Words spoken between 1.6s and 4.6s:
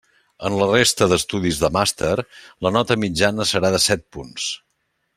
de màster la nota mitjana serà de set punts.